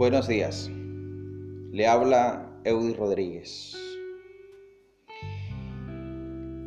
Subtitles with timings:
[0.00, 0.70] Buenos días.
[1.72, 3.76] Le habla Eudi Rodríguez.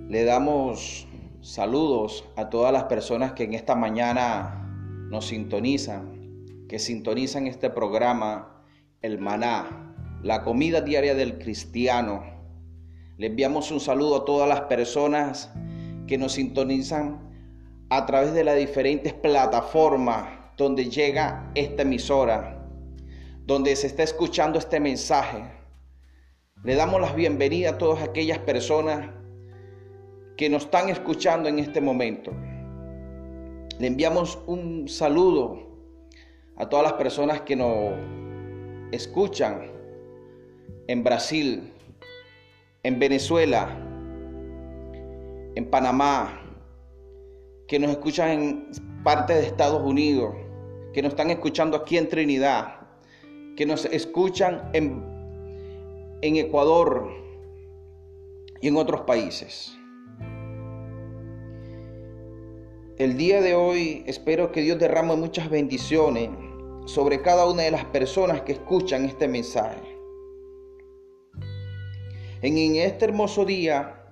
[0.08, 1.08] Le damos
[1.42, 8.64] saludos a todas las personas que en esta mañana nos sintonizan, que sintonizan este programa,
[9.02, 12.24] el maná, la comida diaria del cristiano.
[13.18, 15.52] Le enviamos un saludo a todas las personas
[16.06, 17.34] que nos sintonizan
[17.90, 22.53] a través de las diferentes plataformas donde llega esta emisora,
[23.46, 25.44] donde se está escuchando este mensaje.
[26.64, 29.10] Le damos las bienvenidas a todas aquellas personas
[30.38, 32.32] que nos están escuchando en este momento.
[33.80, 35.60] Le enviamos un saludo
[36.56, 37.94] a todas las personas que nos
[38.94, 39.72] escuchan
[40.88, 41.74] en Brasil,
[42.84, 43.78] en Venezuela,
[45.56, 46.40] en Panamá,
[47.68, 48.72] que nos escuchan en
[49.04, 50.34] parte de Estados Unidos,
[50.94, 52.83] que nos están escuchando aquí en Trinidad,
[53.56, 55.04] que nos escuchan en,
[56.22, 57.10] en Ecuador
[58.62, 59.78] y en otros países.
[62.98, 66.30] El día de hoy espero que Dios derrame muchas bendiciones
[66.86, 69.82] sobre cada una de las personas que escuchan este mensaje.
[72.42, 74.04] En este hermoso día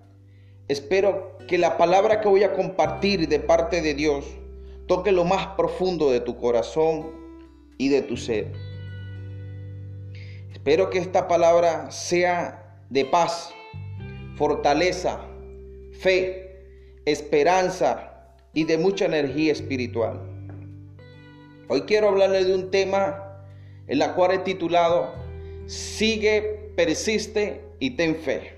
[0.68, 4.26] espero que la palabra que voy a compartir de parte de Dios
[4.88, 7.12] toque lo más profundo de tu corazón
[7.78, 8.71] y de tu ser.
[10.62, 13.52] Espero que esta palabra sea de paz,
[14.36, 15.20] fortaleza,
[15.92, 18.12] fe, esperanza,
[18.54, 20.22] y de mucha energía espiritual.
[21.68, 23.44] Hoy quiero hablarle de un tema
[23.88, 25.12] en la cual he titulado
[25.66, 28.56] Sigue, persiste y ten fe.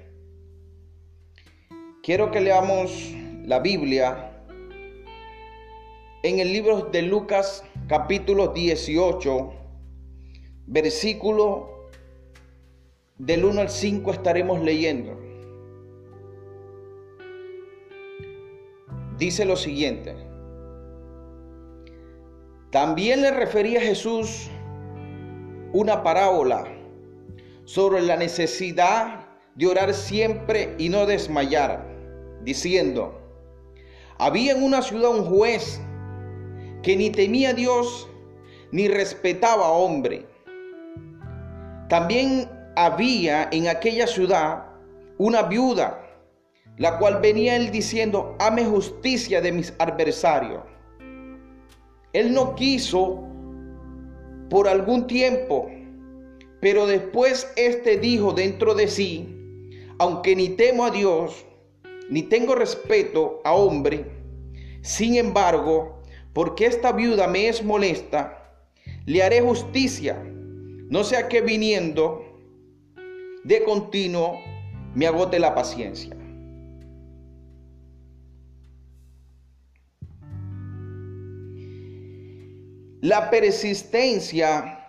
[2.04, 3.14] Quiero que leamos
[3.45, 4.44] la Biblia
[6.23, 9.54] en el libro de Lucas capítulo 18,
[10.67, 11.73] versículo
[13.26, 15.23] del 1 al 5 estaremos leyendo.
[19.17, 20.16] dice lo siguiente.
[22.72, 24.50] También le refería a Jesús
[25.72, 26.66] una parábola
[27.66, 31.88] sobre la necesidad de orar siempre y no desmayar,
[32.44, 33.20] diciendo,
[34.17, 35.80] había en una ciudad un juez
[36.82, 38.10] que ni temía a Dios
[38.72, 40.26] ni respetaba a hombre.
[41.88, 44.66] También había en aquella ciudad
[45.17, 46.04] una viuda
[46.78, 50.64] la cual venía él diciendo, ame justicia de mis adversarios.
[52.14, 53.23] Él no quiso
[54.50, 55.70] por algún tiempo,
[56.62, 59.70] pero después éste dijo dentro de sí,
[60.00, 61.45] aunque ni temo a Dios,
[62.10, 64.06] ni tengo respeto a hombre,
[64.82, 66.02] sin embargo,
[66.33, 68.52] porque esta viuda me es molesta,
[69.06, 70.22] le haré justicia,
[70.89, 72.33] no sea que viniendo
[73.43, 74.39] de continuo
[74.95, 76.15] me agote la paciencia.
[83.02, 84.80] La persistencia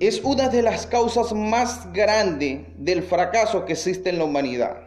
[0.00, 4.82] es una de las causas más grandes del fracaso que existe en la humanidad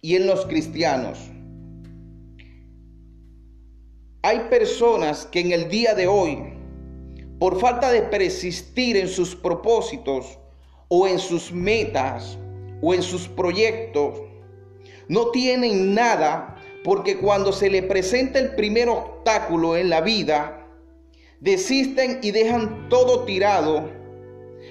[0.00, 1.18] y en los cristianos.
[4.22, 6.38] Hay personas que en el día de hoy,
[7.38, 10.38] por falta de persistir en sus propósitos
[10.94, 12.36] o en sus metas
[12.82, 14.20] o en sus proyectos,
[15.08, 20.68] no tienen nada porque cuando se le presenta el primer obstáculo en la vida,
[21.40, 23.88] desisten y dejan todo tirado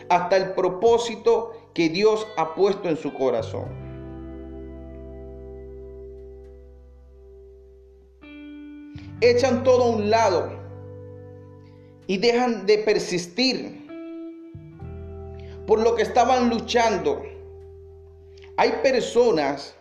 [0.09, 3.65] hasta el propósito que Dios ha puesto en su corazón.
[9.21, 10.51] Echan todo a un lado
[12.05, 13.80] y dejan de persistir
[15.71, 17.23] por lo que estaban luchando.
[18.57, 19.73] Hay personas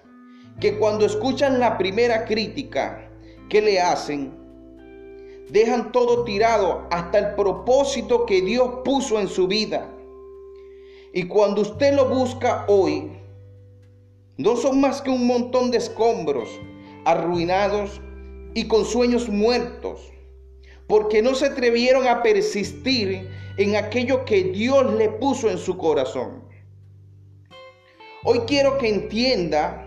[0.60, 3.10] que cuando escuchan la primera crítica
[3.48, 4.32] que le hacen,
[5.48, 9.90] dejan todo tirado hasta el propósito que Dios puso en su vida.
[11.12, 13.10] Y cuando usted lo busca hoy,
[14.36, 16.50] no son más que un montón de escombros,
[17.04, 18.00] arruinados
[18.54, 20.12] y con sueños muertos,
[20.90, 26.42] porque no se atrevieron a persistir en aquello que Dios le puso en su corazón.
[28.24, 29.86] Hoy quiero que entienda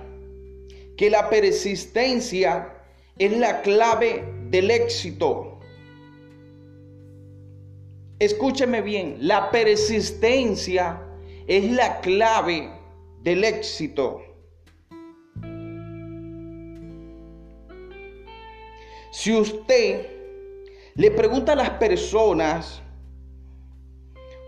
[0.96, 2.74] que la persistencia
[3.20, 5.60] es la clave del éxito.
[8.20, 11.02] Escúcheme bien, la persistencia
[11.48, 12.72] es la clave
[13.24, 14.22] del éxito.
[19.12, 20.23] Si usted
[20.95, 22.81] le pregunta a las personas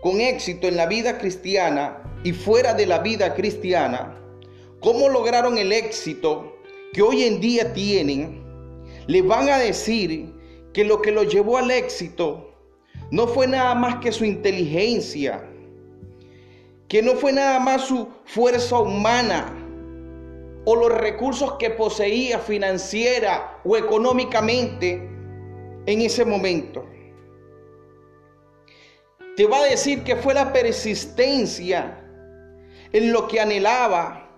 [0.00, 4.16] con éxito en la vida cristiana y fuera de la vida cristiana,
[4.80, 6.56] cómo lograron el éxito
[6.92, 8.44] que hoy en día tienen,
[9.08, 10.32] le van a decir
[10.72, 12.54] que lo que lo llevó al éxito
[13.10, 15.44] no fue nada más que su inteligencia,
[16.86, 19.52] que no fue nada más su fuerza humana
[20.64, 25.15] o los recursos que poseía financiera o económicamente
[25.86, 26.84] en ese momento.
[29.36, 32.02] Te va a decir que fue la persistencia
[32.92, 34.30] en lo que anhelaba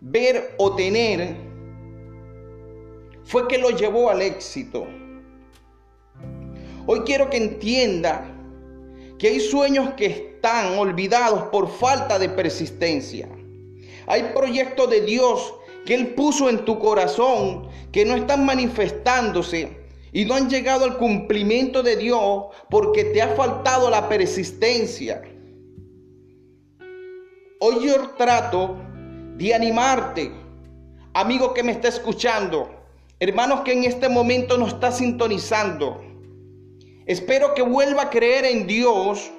[0.00, 1.36] ver o tener,
[3.24, 4.86] fue que lo llevó al éxito.
[6.86, 8.32] Hoy quiero que entienda
[9.18, 13.28] que hay sueños que están olvidados por falta de persistencia.
[14.06, 15.54] Hay proyectos de Dios
[15.84, 19.85] que Él puso en tu corazón que no están manifestándose
[20.16, 25.20] y no han llegado al cumplimiento de Dios porque te ha faltado la persistencia.
[27.60, 28.78] Hoy yo trato
[29.36, 30.32] de animarte,
[31.12, 32.70] amigo que me está escuchando,
[33.20, 36.02] hermanos que en este momento nos está sintonizando.
[37.04, 39.30] Espero que vuelva a creer en Dios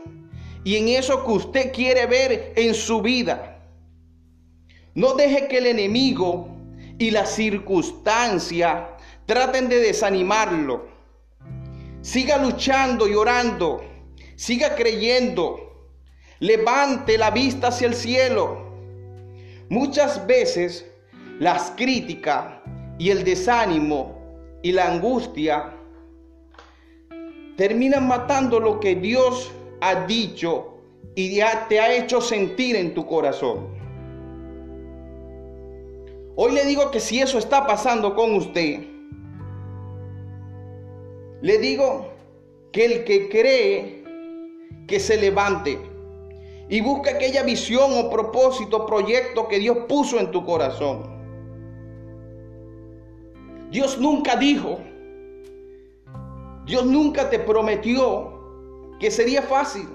[0.64, 3.64] y en eso que usted quiere ver en su vida.
[4.94, 6.50] No deje que el enemigo
[7.00, 8.92] y la circunstancia
[9.28, 10.88] traten de desanimarlo.
[12.02, 13.84] Siga luchando y orando.
[14.36, 15.92] Siga creyendo.
[16.40, 18.66] Levante la vista hacia el cielo.
[19.70, 20.90] Muchas veces
[21.40, 22.62] las críticas
[22.98, 24.18] y el desánimo
[24.64, 25.74] y la angustia
[27.58, 29.52] terminan matando lo que Dios
[29.82, 30.78] ha dicho
[31.16, 33.76] y ya te ha hecho sentir en tu corazón.
[36.38, 38.97] Hoy le digo que si eso está pasando con usted,
[41.42, 42.07] le digo
[42.72, 44.04] que el que cree
[44.88, 45.80] que se levante
[46.69, 51.16] y busque aquella visión o propósito, proyecto que Dios puso en tu corazón.
[53.69, 54.80] Dios nunca dijo,
[56.66, 58.33] Dios nunca te prometió
[59.00, 59.88] que sería fácil,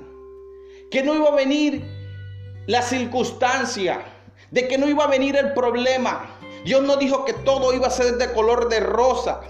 [0.90, 1.84] que no iba a venir
[2.66, 4.02] la circunstancia,
[4.50, 6.38] de que no iba a venir el problema.
[6.64, 9.40] Dios no dijo que todo iba a ser de color de rosa.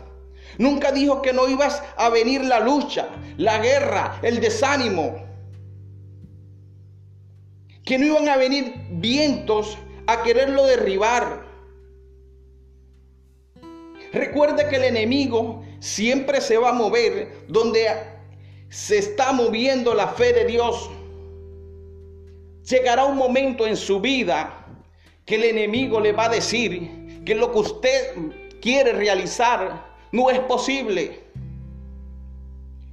[0.62, 5.16] Nunca dijo que no ibas a venir la lucha, la guerra, el desánimo.
[7.84, 9.76] Que no iban a venir vientos
[10.06, 11.44] a quererlo derribar.
[14.12, 17.88] Recuerda que el enemigo siempre se va a mover donde
[18.68, 20.88] se está moviendo la fe de Dios.
[22.70, 24.64] Llegará un momento en su vida
[25.26, 28.14] que el enemigo le va a decir que lo que usted
[28.60, 31.20] quiere realizar no es posible.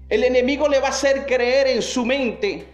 [0.07, 2.66] El enemigo le va a hacer creer en su mente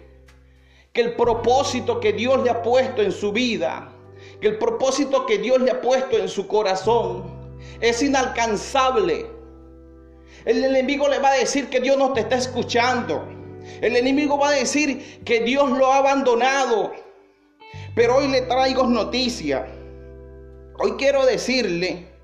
[0.93, 3.91] que el propósito que Dios le ha puesto en su vida,
[4.39, 7.25] que el propósito que Dios le ha puesto en su corazón
[7.81, 9.25] es inalcanzable.
[10.45, 13.27] El enemigo le va a decir que Dios no te está escuchando.
[13.81, 16.93] El enemigo va a decir que Dios lo ha abandonado.
[17.95, 19.67] Pero hoy le traigo noticia.
[20.77, 22.14] Hoy quiero decirle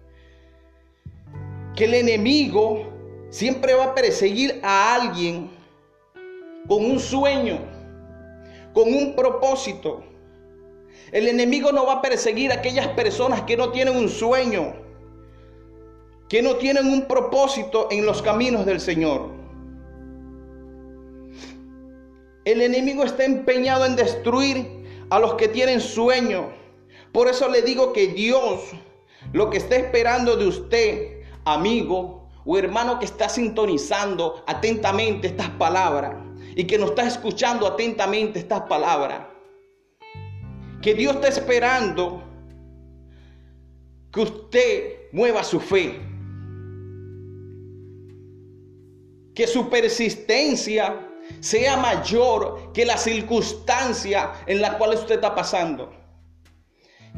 [1.81, 2.83] que el enemigo
[3.31, 5.49] siempre va a perseguir a alguien
[6.67, 7.57] con un sueño,
[8.71, 10.03] con un propósito.
[11.11, 14.75] El enemigo no va a perseguir a aquellas personas que no tienen un sueño,
[16.29, 19.31] que no tienen un propósito en los caminos del Señor.
[22.45, 24.67] El enemigo está empeñado en destruir
[25.09, 26.51] a los que tienen sueño.
[27.11, 28.69] Por eso le digo que Dios
[29.33, 36.15] lo que está esperando de usted, amigo o hermano que está sintonizando atentamente estas palabras
[36.55, 39.27] y que nos está escuchando atentamente estas palabras,
[40.81, 42.23] que Dios está esperando
[44.11, 46.01] que usted mueva su fe,
[49.33, 51.07] que su persistencia
[51.39, 55.93] sea mayor que la circunstancia en la cual usted está pasando.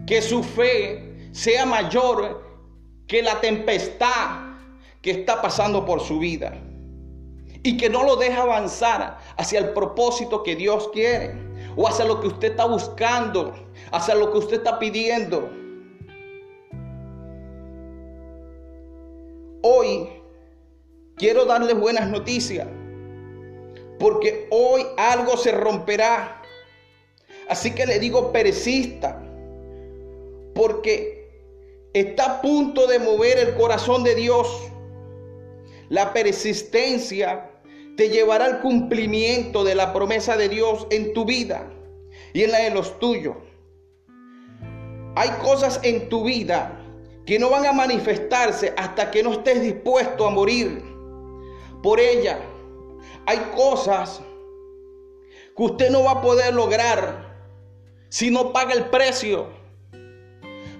[0.06, 2.43] Que su fe sea mayor
[3.14, 4.56] que la tempestad
[5.04, 6.52] que está pasando por su vida.
[7.62, 11.36] Y que no lo deje avanzar hacia el propósito que Dios quiere.
[11.76, 13.54] O hacia lo que usted está buscando.
[13.92, 15.48] Hacia lo que usted está pidiendo.
[19.62, 20.10] Hoy
[21.16, 22.68] quiero darles buenas noticias
[24.00, 26.42] porque hoy algo se romperá.
[27.48, 29.22] Así que le digo, persista,
[30.56, 31.23] porque
[31.94, 34.48] está a punto de mover el corazón de Dios.
[35.90, 37.52] La persistencia
[37.96, 41.72] te llevará al cumplimiento de la promesa de Dios en tu vida
[42.34, 43.38] y en la de los tuyos.
[45.16, 46.80] Hay cosas en tu vida
[47.26, 50.84] que no van a manifestarse hasta que no estés dispuesto a morir
[51.84, 52.40] por ella.
[53.28, 54.22] Hay cosas
[55.56, 57.32] que usted no va a poder lograr
[58.10, 59.48] si no paga el precio.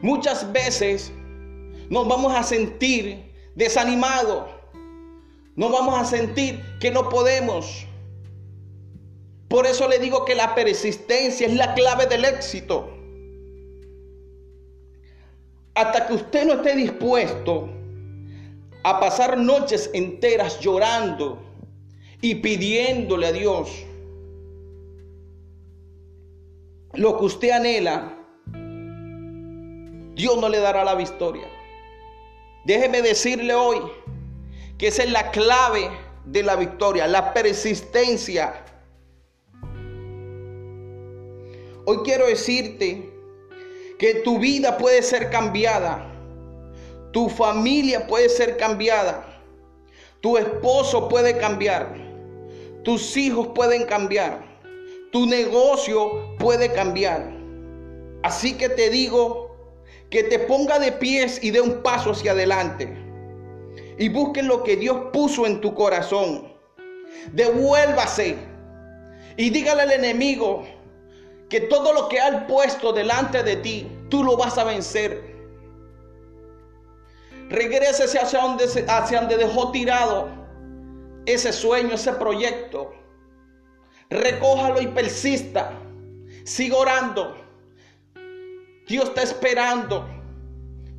[0.04, 1.14] Muchas veces
[1.90, 3.24] nos vamos a sentir
[3.56, 4.50] desanimados,
[5.56, 7.86] nos vamos a sentir que no podemos.
[9.48, 12.90] Por eso le digo que la persistencia es la clave del éxito.
[15.74, 17.70] Hasta que usted no esté dispuesto
[18.84, 21.42] a pasar noches enteras llorando
[22.20, 23.72] y pidiéndole a Dios
[26.92, 28.23] lo que usted anhela,
[30.16, 31.48] Dios no le dará la victoria.
[32.66, 33.78] Déjeme decirle hoy
[34.78, 35.90] que esa es la clave
[36.26, 38.64] de la victoria, la persistencia.
[41.86, 43.12] Hoy quiero decirte
[44.00, 46.10] que tu vida puede ser cambiada,
[47.12, 49.42] tu familia puede ser cambiada,
[50.22, 51.94] tu esposo puede cambiar,
[52.84, 54.46] tus hijos pueden cambiar,
[55.12, 57.30] tu negocio puede cambiar.
[58.24, 59.53] Así que te digo
[60.14, 62.88] que te ponga de pies y dé un paso hacia adelante
[63.98, 66.54] y busque lo que Dios puso en tu corazón.
[67.32, 68.38] Devuélvase
[69.38, 70.66] y dígale al enemigo,
[71.50, 75.20] que todo lo que ha puesto delante de ti, tú lo vas a vencer.
[77.50, 80.30] Regrésese hacia donde, hacia donde dejó tirado
[81.26, 82.94] ese sueño, ese proyecto.
[84.12, 85.72] Recójalo y persista.
[86.44, 87.43] Siga orando.
[88.88, 90.08] Dios está esperando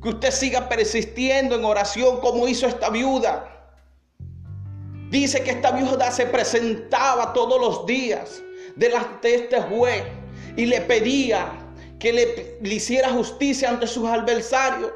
[0.01, 3.51] que usted siga persistiendo en oración como hizo esta viuda.
[5.09, 8.43] Dice que esta viuda se presentaba todos los días
[8.75, 10.03] delante de este juez
[10.57, 11.51] y le pedía
[11.99, 14.91] que le, hiciera justicia ante sus adversarios.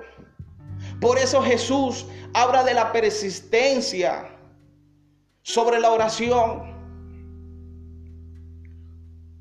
[1.00, 4.30] Por eso Jesús habla de la persistencia
[5.44, 6.78] sobre la oración.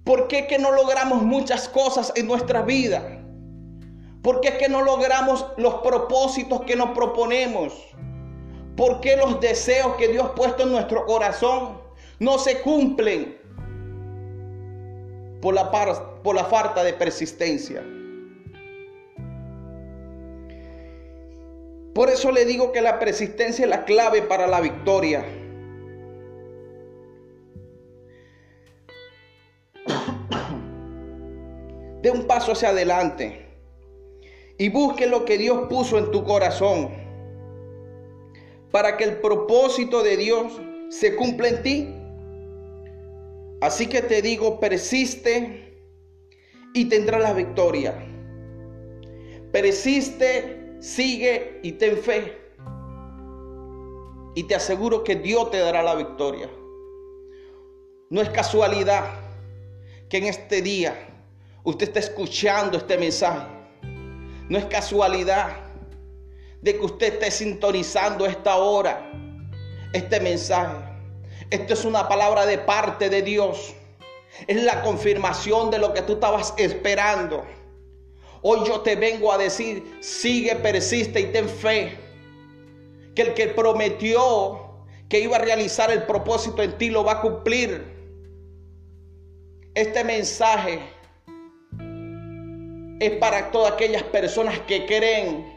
[0.05, 3.18] ¿Por qué que no logramos muchas cosas en nuestra vida?
[4.29, 7.73] ¿Por qué que no logramos los propósitos que nos proponemos?
[8.77, 11.81] ¿Por qué los deseos que Dios ha puesto en nuestro corazón
[12.19, 13.39] no se cumplen?
[15.41, 15.71] por la,
[16.23, 17.83] por la falta de persistencia.
[21.95, 25.25] Por eso le digo que la persistencia es la clave para la victoria.
[32.03, 33.48] De un paso hacia adelante
[34.59, 36.91] y busque lo que Dios puso en tu corazón
[38.73, 40.61] para que el propósito de Dios
[40.91, 41.95] se cumpla en ti.
[43.61, 45.81] Así que te digo, persiste
[46.75, 47.95] y tendrás la victoria.
[49.53, 52.37] Persiste, sigue y ten fe.
[54.35, 56.51] Y te aseguro que Dios te dará la victoria.
[58.11, 59.05] No es casualidad
[60.09, 60.95] que en este día
[61.65, 63.58] usted esté escuchando este mensaje.
[64.49, 65.57] No es casualidad
[66.63, 69.11] de que usted esté sintonizando esta hora,
[69.93, 70.77] este mensaje.
[71.51, 73.75] Esto es una palabra de parte de Dios.
[74.47, 77.45] Es la confirmación de lo que tú estabas esperando.
[78.43, 81.99] Hoy yo te vengo a decir, sigue, persiste y ten fe.
[83.15, 84.69] Que el que prometió
[85.09, 87.85] que iba a realizar el propósito en ti lo va a cumplir.
[89.75, 90.81] Este mensaje
[93.01, 95.53] es para todas aquellas personas que creen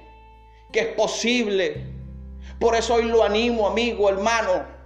[0.72, 1.86] que es posible.
[2.60, 4.82] Por eso hoy lo animo, amigo, hermano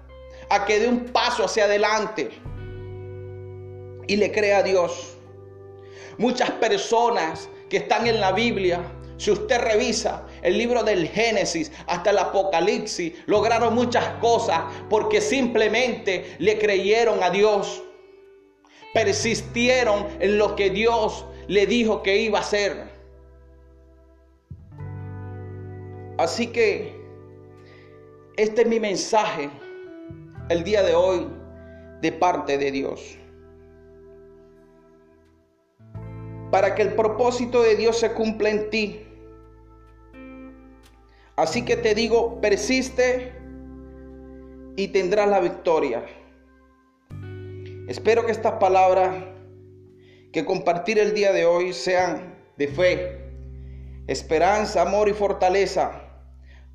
[0.50, 2.30] a que dé un paso hacia adelante
[4.08, 5.18] y le crea a Dios.
[6.18, 8.80] Muchas personas que están en la Biblia,
[9.18, 16.36] si usted revisa el libro del Génesis hasta el Apocalipsis, lograron muchas cosas porque simplemente
[16.40, 17.82] le creyeron a Dios.
[18.94, 22.96] Persistieron en lo que Dios le dijo que iba a hacer.
[26.18, 26.96] Así que
[28.38, 29.50] este es mi mensaje
[30.50, 31.28] el día de hoy
[32.02, 33.18] de parte de Dios.
[36.52, 39.02] Para que el propósito de Dios se cumpla en ti.
[41.36, 43.34] Así que te digo, persiste
[44.78, 46.06] y tendrás la victoria.
[47.88, 49.35] Espero que estas palabras
[50.36, 53.32] que compartir el día de hoy sean de fe,
[54.06, 56.10] esperanza, amor y fortaleza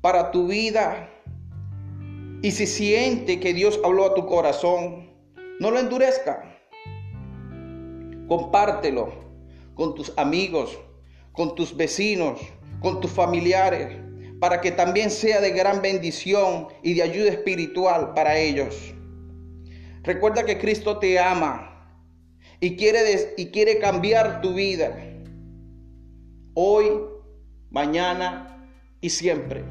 [0.01, 1.07] para tu vida
[2.41, 5.11] Y si siente que Dios habló a tu corazón,
[5.59, 6.59] no lo endurezca.
[8.27, 9.13] Compártelo
[9.75, 10.79] con tus amigos,
[11.31, 12.39] con tus vecinos,
[12.79, 13.95] con tus familiares,
[14.39, 18.95] para que también sea de gran bendición y de ayuda espiritual para ellos.
[20.01, 21.70] Recuerda que Cristo te ama
[22.61, 24.95] y quiere, y quiere cambiar tu vida
[26.53, 26.91] hoy,
[27.71, 28.69] mañana
[29.01, 29.63] y siempre.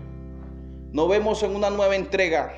[0.92, 2.52] Nos vemos en una nueva entrega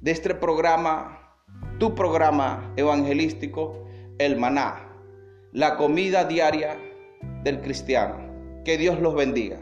[0.00, 1.36] de este programa,
[1.78, 3.86] tu programa evangelístico,
[4.18, 4.88] el maná,
[5.52, 6.76] la comida diaria
[7.44, 8.16] del cristiano.
[8.64, 9.60] Que Dios los bendiga.